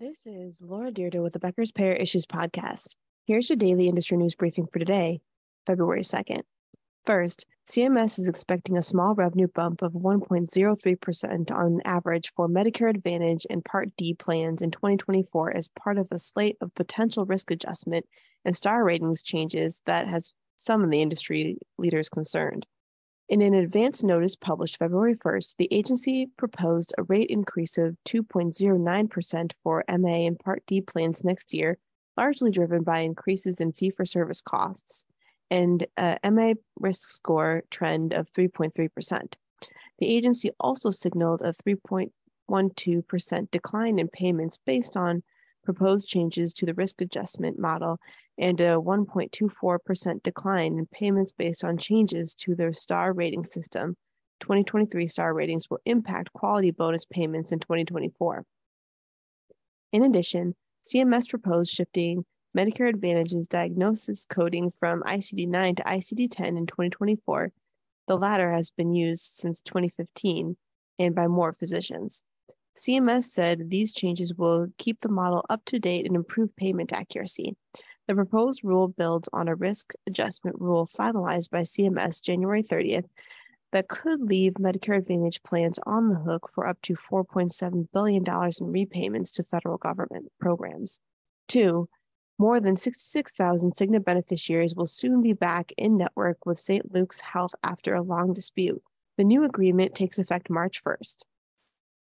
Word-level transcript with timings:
This 0.00 0.26
is 0.26 0.60
Laura 0.60 0.90
Dyrda 0.90 1.22
with 1.22 1.34
the 1.34 1.38
Becker's 1.38 1.70
Payer 1.70 1.92
Issues 1.92 2.26
Podcast. 2.26 2.96
Here's 3.26 3.48
your 3.48 3.56
daily 3.56 3.86
industry 3.86 4.16
news 4.16 4.34
briefing 4.34 4.66
for 4.66 4.80
today, 4.80 5.20
February 5.66 6.00
2nd. 6.00 6.40
First, 7.06 7.46
CMS 7.68 8.18
is 8.18 8.28
expecting 8.28 8.76
a 8.76 8.82
small 8.82 9.14
revenue 9.14 9.46
bump 9.46 9.82
of 9.82 9.92
1.03% 9.92 11.52
on 11.52 11.80
average 11.84 12.32
for 12.34 12.48
Medicare 12.48 12.90
Advantage 12.90 13.46
and 13.48 13.64
Part 13.64 13.90
D 13.96 14.14
plans 14.14 14.62
in 14.62 14.72
2024 14.72 15.56
as 15.56 15.68
part 15.68 15.98
of 15.98 16.08
a 16.10 16.18
slate 16.18 16.56
of 16.60 16.74
potential 16.74 17.24
risk 17.24 17.52
adjustment 17.52 18.04
and 18.44 18.56
star 18.56 18.82
ratings 18.82 19.22
changes 19.22 19.80
that 19.86 20.08
has 20.08 20.32
some 20.56 20.82
of 20.82 20.90
the 20.90 21.02
industry 21.02 21.56
leaders 21.78 22.08
concerned. 22.08 22.66
In 23.26 23.40
an 23.40 23.54
advance 23.54 24.02
notice 24.02 24.36
published 24.36 24.76
February 24.76 25.14
1st, 25.14 25.56
the 25.56 25.68
agency 25.70 26.28
proposed 26.36 26.92
a 26.98 27.04
rate 27.04 27.30
increase 27.30 27.78
of 27.78 27.96
2.09% 28.04 29.52
for 29.62 29.82
MA 29.88 30.26
and 30.26 30.38
Part 30.38 30.62
D 30.66 30.82
plans 30.82 31.24
next 31.24 31.54
year, 31.54 31.78
largely 32.18 32.50
driven 32.50 32.82
by 32.82 32.98
increases 32.98 33.62
in 33.62 33.72
fee 33.72 33.88
for 33.88 34.04
service 34.04 34.42
costs 34.42 35.06
and 35.50 35.86
a 35.96 36.18
MA 36.30 36.52
risk 36.78 37.08
score 37.08 37.62
trend 37.70 38.12
of 38.12 38.30
3.3%. 38.32 39.34
The 39.98 40.16
agency 40.16 40.50
also 40.60 40.90
signaled 40.90 41.40
a 41.40 41.54
3.12% 41.54 43.50
decline 43.50 43.98
in 43.98 44.08
payments 44.08 44.58
based 44.66 44.98
on 44.98 45.22
proposed 45.64 46.08
changes 46.08 46.52
to 46.54 46.66
the 46.66 46.74
risk 46.74 47.00
adjustment 47.00 47.58
model 47.58 47.98
and 48.38 48.60
a 48.60 48.74
1.24% 48.74 50.22
decline 50.22 50.78
in 50.78 50.86
payments 50.86 51.32
based 51.32 51.64
on 51.64 51.78
changes 51.78 52.34
to 52.34 52.54
their 52.54 52.72
star 52.72 53.12
rating 53.12 53.44
system. 53.44 53.96
2023 54.40 55.06
star 55.06 55.32
ratings 55.32 55.70
will 55.70 55.80
impact 55.86 56.32
quality 56.32 56.70
bonus 56.70 57.04
payments 57.06 57.52
in 57.52 57.58
2024. 57.58 58.44
In 59.92 60.02
addition, 60.02 60.54
CMS 60.84 61.30
proposed 61.30 61.72
shifting 61.72 62.24
Medicare 62.56 62.88
Advantage's 62.88 63.48
diagnosis 63.48 64.26
coding 64.26 64.72
from 64.78 65.02
ICD 65.02 65.48
9 65.48 65.76
to 65.76 65.82
ICD 65.84 66.28
10 66.30 66.56
in 66.56 66.66
2024. 66.66 67.52
The 68.06 68.16
latter 68.16 68.50
has 68.52 68.70
been 68.70 68.92
used 68.92 69.24
since 69.24 69.62
2015 69.62 70.56
and 70.98 71.14
by 71.14 71.26
more 71.26 71.52
physicians. 71.52 72.22
CMS 72.76 73.24
said 73.24 73.70
these 73.70 73.92
changes 73.92 74.34
will 74.34 74.68
keep 74.78 75.00
the 75.00 75.08
model 75.08 75.44
up 75.48 75.64
to 75.66 75.78
date 75.78 76.06
and 76.06 76.16
improve 76.16 76.54
payment 76.56 76.92
accuracy. 76.92 77.56
The 78.08 78.14
proposed 78.14 78.62
rule 78.64 78.88
builds 78.88 79.28
on 79.32 79.48
a 79.48 79.54
risk 79.54 79.92
adjustment 80.06 80.60
rule 80.60 80.86
finalized 80.86 81.50
by 81.50 81.60
CMS 81.60 82.22
January 82.22 82.62
30th 82.62 83.06
that 83.72 83.88
could 83.88 84.20
leave 84.20 84.54
Medicare 84.54 84.98
Advantage 84.98 85.42
plans 85.42 85.78
on 85.86 86.08
the 86.08 86.18
hook 86.18 86.50
for 86.52 86.66
up 86.66 86.80
to 86.82 86.94
$4.7 86.94 87.88
billion 87.92 88.24
in 88.24 88.72
repayments 88.72 89.32
to 89.32 89.42
federal 89.42 89.78
government 89.78 90.30
programs. 90.38 91.00
Two, 91.48 91.88
more 92.38 92.60
than 92.60 92.76
66,000 92.76 93.72
Cigna 93.72 94.04
beneficiaries 94.04 94.74
will 94.74 94.86
soon 94.86 95.22
be 95.22 95.32
back 95.32 95.72
in 95.76 95.96
network 95.96 96.44
with 96.44 96.58
St. 96.58 96.92
Luke's 96.92 97.20
Health 97.20 97.54
after 97.62 97.94
a 97.94 98.02
long 98.02 98.32
dispute. 98.32 98.82
The 99.16 99.24
new 99.24 99.44
agreement 99.44 99.94
takes 99.94 100.18
effect 100.18 100.50
March 100.50 100.82
1st. 100.82 101.18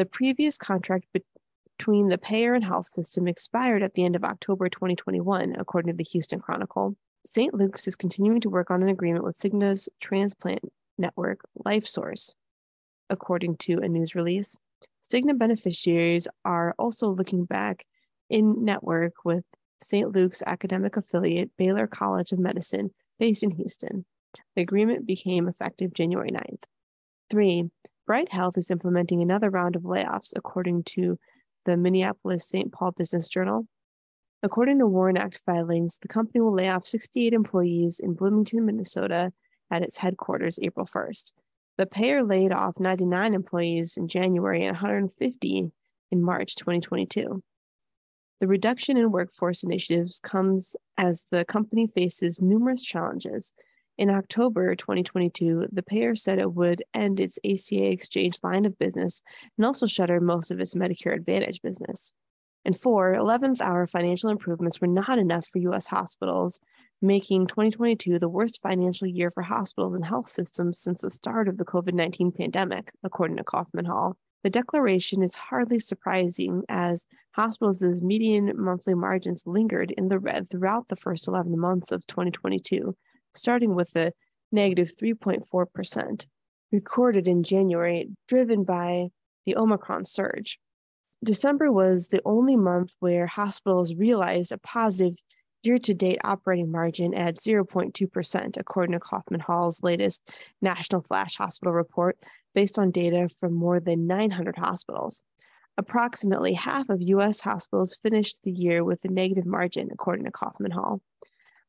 The 0.00 0.06
previous 0.06 0.56
contract 0.56 1.04
between 1.12 2.08
the 2.08 2.16
payer 2.16 2.54
and 2.54 2.64
health 2.64 2.86
system 2.86 3.28
expired 3.28 3.82
at 3.82 3.92
the 3.92 4.06
end 4.06 4.16
of 4.16 4.24
October 4.24 4.70
2021, 4.70 5.56
according 5.58 5.92
to 5.92 5.96
the 5.98 6.04
Houston 6.04 6.40
Chronicle. 6.40 6.96
St. 7.26 7.52
Luke's 7.52 7.86
is 7.86 7.96
continuing 7.96 8.40
to 8.40 8.48
work 8.48 8.70
on 8.70 8.82
an 8.82 8.88
agreement 8.88 9.24
with 9.24 9.36
Cigna's 9.36 9.90
transplant 10.00 10.60
network, 10.96 11.40
LifeSource, 11.66 12.34
according 13.10 13.58
to 13.58 13.80
a 13.80 13.88
news 13.90 14.14
release. 14.14 14.56
Cigna 15.06 15.38
beneficiaries 15.38 16.26
are 16.46 16.74
also 16.78 17.10
looking 17.10 17.44
back 17.44 17.84
in 18.30 18.64
network 18.64 19.12
with 19.26 19.44
St. 19.82 20.10
Luke's 20.14 20.42
academic 20.46 20.96
affiliate, 20.96 21.50
Baylor 21.58 21.86
College 21.86 22.32
of 22.32 22.38
Medicine, 22.38 22.88
based 23.18 23.42
in 23.42 23.50
Houston. 23.50 24.06
The 24.56 24.62
agreement 24.62 25.06
became 25.06 25.46
effective 25.46 25.92
January 25.92 26.30
9th. 26.30 26.62
Three, 27.28 27.70
Bright 28.10 28.32
Health 28.32 28.58
is 28.58 28.72
implementing 28.72 29.22
another 29.22 29.50
round 29.50 29.76
of 29.76 29.82
layoffs, 29.82 30.32
according 30.34 30.82
to 30.82 31.16
the 31.64 31.76
Minneapolis 31.76 32.44
St. 32.44 32.72
Paul 32.72 32.90
Business 32.90 33.28
Journal. 33.28 33.68
According 34.42 34.80
to 34.80 34.86
WARN 34.88 35.16
Act 35.16 35.40
filings, 35.46 36.00
the 36.02 36.08
company 36.08 36.40
will 36.40 36.52
lay 36.52 36.68
off 36.68 36.84
68 36.84 37.32
employees 37.32 38.00
in 38.00 38.14
Bloomington, 38.14 38.66
Minnesota 38.66 39.32
at 39.70 39.82
its 39.82 39.96
headquarters 39.96 40.58
April 40.60 40.86
1st. 40.86 41.34
The 41.78 41.86
payer 41.86 42.24
laid 42.24 42.50
off 42.50 42.80
99 42.80 43.32
employees 43.32 43.96
in 43.96 44.08
January 44.08 44.64
and 44.64 44.74
150 44.74 45.70
in 46.10 46.20
March 46.20 46.56
2022. 46.56 47.40
The 48.40 48.48
reduction 48.48 48.96
in 48.96 49.12
workforce 49.12 49.62
initiatives 49.62 50.18
comes 50.18 50.74
as 50.98 51.26
the 51.30 51.44
company 51.44 51.86
faces 51.86 52.42
numerous 52.42 52.82
challenges, 52.82 53.52
in 54.00 54.08
October 54.08 54.74
2022, 54.74 55.68
the 55.70 55.82
payer 55.82 56.14
said 56.14 56.38
it 56.38 56.54
would 56.54 56.82
end 56.94 57.20
its 57.20 57.38
ACA 57.44 57.92
exchange 57.92 58.36
line 58.42 58.64
of 58.64 58.78
business 58.78 59.22
and 59.58 59.66
also 59.66 59.84
shutter 59.84 60.20
most 60.20 60.50
of 60.50 60.58
its 60.58 60.74
Medicare 60.74 61.14
Advantage 61.14 61.60
business. 61.60 62.14
And 62.64 62.74
four, 62.74 63.12
11th 63.12 63.60
hour 63.60 63.86
financial 63.86 64.30
improvements 64.30 64.80
were 64.80 64.86
not 64.86 65.18
enough 65.18 65.46
for 65.46 65.58
U.S. 65.58 65.86
hospitals, 65.86 66.60
making 67.02 67.46
2022 67.48 68.18
the 68.18 68.28
worst 68.28 68.62
financial 68.62 69.06
year 69.06 69.30
for 69.30 69.42
hospitals 69.42 69.94
and 69.94 70.04
health 70.04 70.28
systems 70.28 70.80
since 70.80 71.02
the 71.02 71.10
start 71.10 71.46
of 71.46 71.58
the 71.58 71.66
COVID 71.66 71.92
19 71.92 72.32
pandemic, 72.32 72.90
according 73.04 73.36
to 73.36 73.44
Kaufman 73.44 73.84
Hall. 73.84 74.16
The 74.44 74.50
declaration 74.50 75.22
is 75.22 75.34
hardly 75.34 75.78
surprising 75.78 76.62
as 76.70 77.06
hospitals' 77.32 78.00
median 78.00 78.52
monthly 78.56 78.94
margins 78.94 79.46
lingered 79.46 79.90
in 79.90 80.08
the 80.08 80.18
red 80.18 80.48
throughout 80.48 80.88
the 80.88 80.96
first 80.96 81.28
11 81.28 81.58
months 81.58 81.92
of 81.92 82.06
2022, 82.06 82.96
starting 83.34 83.74
with 83.74 83.94
a 83.96 84.12
negative 84.52 84.90
3.4% 85.00 86.26
recorded 86.72 87.28
in 87.28 87.42
January, 87.42 88.08
driven 88.28 88.64
by 88.64 89.08
the 89.46 89.56
Omicron 89.56 90.04
surge. 90.04 90.58
December 91.22 91.70
was 91.70 92.08
the 92.08 92.22
only 92.24 92.56
month 92.56 92.94
where 93.00 93.26
hospitals 93.26 93.94
realized 93.94 94.52
a 94.52 94.58
positive 94.58 95.16
year 95.62 95.78
to 95.78 95.92
date 95.92 96.18
operating 96.24 96.70
margin 96.70 97.12
at 97.12 97.36
0.2%, 97.36 98.56
according 98.56 98.92
to 98.92 99.00
Kaufman 99.00 99.40
Hall's 99.40 99.82
latest 99.82 100.32
National 100.62 101.02
Flash 101.02 101.36
Hospital 101.36 101.74
report, 101.74 102.18
based 102.54 102.78
on 102.78 102.90
data 102.90 103.28
from 103.38 103.52
more 103.52 103.80
than 103.80 104.06
900 104.06 104.56
hospitals. 104.56 105.22
Approximately 105.76 106.54
half 106.54 106.88
of 106.88 107.02
U.S. 107.02 107.40
hospitals 107.40 107.94
finished 107.94 108.42
the 108.42 108.50
year 108.50 108.82
with 108.82 109.04
a 109.04 109.08
negative 109.08 109.46
margin, 109.46 109.90
according 109.92 110.24
to 110.24 110.30
Kaufman 110.30 110.72
Hall. 110.72 111.00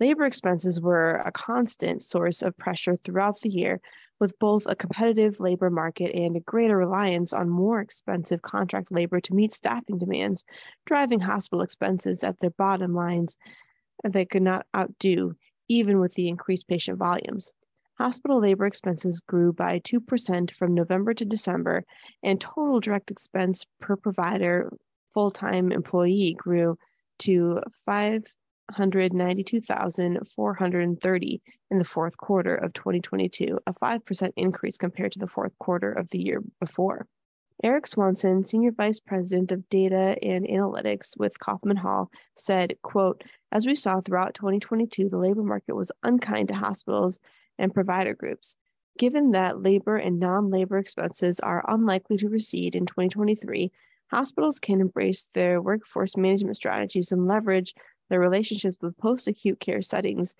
Labor 0.00 0.24
expenses 0.24 0.80
were 0.80 1.22
a 1.24 1.32
constant 1.32 2.02
source 2.02 2.42
of 2.42 2.56
pressure 2.56 2.94
throughout 2.94 3.40
the 3.40 3.48
year, 3.48 3.80
with 4.20 4.38
both 4.38 4.66
a 4.66 4.76
competitive 4.76 5.40
labor 5.40 5.70
market 5.70 6.12
and 6.14 6.36
a 6.36 6.40
greater 6.40 6.76
reliance 6.76 7.32
on 7.32 7.48
more 7.48 7.80
expensive 7.80 8.42
contract 8.42 8.90
labor 8.90 9.20
to 9.20 9.34
meet 9.34 9.52
staffing 9.52 9.98
demands, 9.98 10.44
driving 10.86 11.20
hospital 11.20 11.62
expenses 11.62 12.22
at 12.22 12.38
their 12.40 12.50
bottom 12.50 12.94
lines 12.94 13.38
that 14.04 14.30
could 14.30 14.42
not 14.42 14.66
outdo, 14.76 15.34
even 15.68 16.00
with 16.00 16.14
the 16.14 16.28
increased 16.28 16.68
patient 16.68 16.98
volumes. 16.98 17.52
Hospital 17.98 18.40
labor 18.40 18.64
expenses 18.64 19.20
grew 19.20 19.52
by 19.52 19.80
2% 19.80 20.54
from 20.54 20.74
November 20.74 21.12
to 21.14 21.24
December, 21.24 21.84
and 22.22 22.40
total 22.40 22.78
direct 22.78 23.10
expense 23.10 23.66
per 23.80 23.96
provider 23.96 24.72
full 25.12 25.32
time 25.32 25.72
employee 25.72 26.36
grew 26.38 26.78
to 27.18 27.60
5 27.84 28.22
192,430 28.68 31.42
in 31.70 31.78
the 31.78 31.84
fourth 31.84 32.16
quarter 32.18 32.54
of 32.54 32.72
2022, 32.72 33.58
a 33.66 33.72
5% 33.72 34.32
increase 34.36 34.78
compared 34.78 35.10
to 35.12 35.18
the 35.18 35.26
fourth 35.26 35.58
quarter 35.58 35.92
of 35.92 36.10
the 36.10 36.22
year 36.22 36.42
before. 36.60 37.06
Eric 37.64 37.88
Swanson, 37.88 38.44
Senior 38.44 38.70
Vice 38.70 39.00
President 39.00 39.50
of 39.50 39.68
Data 39.68 40.16
and 40.22 40.46
Analytics 40.46 41.18
with 41.18 41.40
Kaufman 41.40 41.78
Hall, 41.78 42.08
said, 42.36 42.76
quote, 42.82 43.24
as 43.50 43.66
we 43.66 43.74
saw 43.74 44.00
throughout 44.00 44.34
2022, 44.34 45.08
the 45.08 45.18
labor 45.18 45.42
market 45.42 45.74
was 45.74 45.90
unkind 46.04 46.46
to 46.48 46.54
hospitals 46.54 47.20
and 47.58 47.74
provider 47.74 48.14
groups. 48.14 48.56
Given 48.96 49.32
that 49.32 49.62
labor 49.62 49.96
and 49.96 50.20
non 50.20 50.50
labor 50.50 50.78
expenses 50.78 51.40
are 51.40 51.64
unlikely 51.66 52.16
to 52.18 52.28
recede 52.28 52.76
in 52.76 52.86
2023, 52.86 53.72
hospitals 54.10 54.60
can 54.60 54.80
embrace 54.80 55.24
their 55.24 55.60
workforce 55.60 56.16
management 56.16 56.56
strategies 56.56 57.10
and 57.10 57.26
leverage 57.26 57.74
their 58.08 58.20
relationships 58.20 58.76
with 58.80 58.98
post-acute 58.98 59.60
care 59.60 59.82
settings 59.82 60.36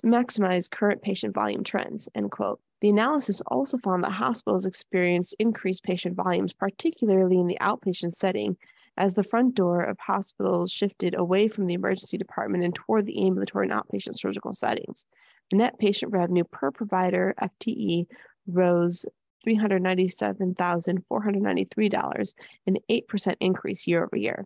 to 0.00 0.06
maximize 0.06 0.70
current 0.70 1.02
patient 1.02 1.34
volume 1.34 1.64
trends, 1.64 2.08
end 2.14 2.30
quote. 2.30 2.60
The 2.80 2.88
analysis 2.88 3.40
also 3.46 3.78
found 3.78 4.02
that 4.02 4.12
hospitals 4.12 4.66
experienced 4.66 5.36
increased 5.38 5.84
patient 5.84 6.16
volumes, 6.16 6.52
particularly 6.52 7.38
in 7.38 7.46
the 7.46 7.58
outpatient 7.60 8.12
setting, 8.12 8.56
as 8.96 9.14
the 9.14 9.24
front 9.24 9.54
door 9.54 9.82
of 9.82 9.98
hospitals 9.98 10.70
shifted 10.70 11.14
away 11.14 11.48
from 11.48 11.66
the 11.66 11.74
emergency 11.74 12.18
department 12.18 12.64
and 12.64 12.74
toward 12.74 13.06
the 13.06 13.24
ambulatory 13.24 13.68
and 13.68 13.72
outpatient 13.72 14.18
surgical 14.18 14.52
settings. 14.52 15.06
The 15.50 15.58
net 15.58 15.78
patient 15.78 16.12
revenue 16.12 16.44
per 16.44 16.70
provider 16.70 17.34
FTE 17.40 18.06
rose 18.46 19.06
$397,493, 19.46 22.34
an 22.66 22.76
8% 22.90 23.34
increase 23.40 23.86
year 23.86 24.04
over 24.04 24.16
year. 24.16 24.44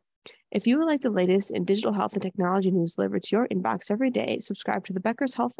If 0.56 0.66
you 0.66 0.78
would 0.78 0.86
like 0.86 1.02
the 1.02 1.10
latest 1.10 1.50
in 1.50 1.66
digital 1.66 1.92
health 1.92 2.14
and 2.14 2.22
technology 2.22 2.70
news 2.70 2.94
delivered 2.94 3.24
to 3.24 3.36
your 3.36 3.46
inbox 3.48 3.90
every 3.90 4.08
day, 4.08 4.38
subscribe 4.38 4.86
to 4.86 4.94
the 4.94 5.00
Becker's 5.00 5.34
Health 5.34 5.58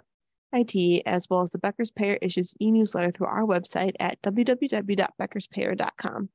IT 0.55 1.03
as 1.05 1.27
well 1.29 1.43
as 1.43 1.51
the 1.51 1.59
Becker's 1.59 1.91
Payer 1.91 2.17
Issues 2.23 2.55
e 2.63 2.71
newsletter 2.71 3.11
through 3.11 3.27
our 3.27 3.43
website 3.43 3.93
at 4.01 4.23
www.beckerspayer.com. 4.23 6.31